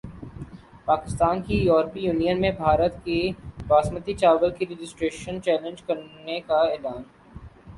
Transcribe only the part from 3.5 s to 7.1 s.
باسمتی چاول کی registration challenge کرنیکا اعلان